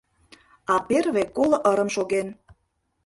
А 0.73 0.75
перве 0.87 1.23
коло 1.35 1.57
ырым 1.71 1.89
шоген. 1.95 2.27